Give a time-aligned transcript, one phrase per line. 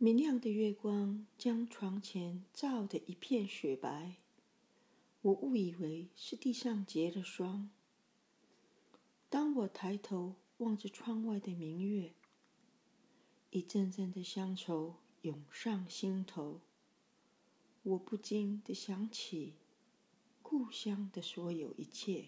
[0.00, 4.14] 明亮的月光将床前照得一片雪白。
[5.22, 7.68] 我误以为是地上结了霜。
[9.28, 12.12] 当我抬头望着窗外的明月，
[13.50, 16.60] 一阵阵的乡愁涌上心头。
[17.82, 19.54] 我不禁的想起
[20.40, 22.26] 故乡的所有一切。